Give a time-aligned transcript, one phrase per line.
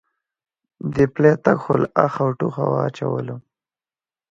[0.93, 3.39] دې پلی تګ خو له آخه او ټوخه واچولم.